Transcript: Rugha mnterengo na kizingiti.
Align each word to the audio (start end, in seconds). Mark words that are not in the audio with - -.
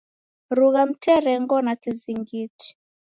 Rugha 0.57 0.83
mnterengo 0.85 1.61
na 1.61 1.75
kizingiti. 1.75 2.75